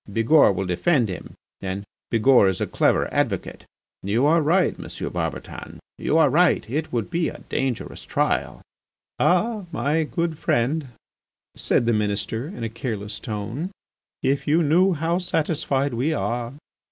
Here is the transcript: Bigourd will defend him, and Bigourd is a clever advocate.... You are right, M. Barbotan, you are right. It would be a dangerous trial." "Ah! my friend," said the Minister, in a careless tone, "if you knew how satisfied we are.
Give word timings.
Bigourd 0.11 0.55
will 0.55 0.65
defend 0.65 1.09
him, 1.09 1.35
and 1.61 1.83
Bigourd 2.09 2.49
is 2.49 2.59
a 2.59 2.65
clever 2.65 3.07
advocate.... 3.13 3.65
You 4.01 4.25
are 4.25 4.41
right, 4.41 4.73
M. 4.73 4.85
Barbotan, 5.11 5.77
you 5.99 6.17
are 6.17 6.27
right. 6.27 6.67
It 6.67 6.91
would 6.91 7.11
be 7.11 7.29
a 7.29 7.43
dangerous 7.49 8.01
trial." 8.01 8.63
"Ah! 9.19 9.65
my 9.71 10.05
friend," 10.05 10.87
said 11.55 11.85
the 11.85 11.93
Minister, 11.93 12.47
in 12.47 12.63
a 12.63 12.67
careless 12.69 13.19
tone, 13.19 13.69
"if 14.23 14.47
you 14.47 14.63
knew 14.63 14.93
how 14.93 15.19
satisfied 15.19 15.93
we 15.93 16.13
are. 16.13 16.55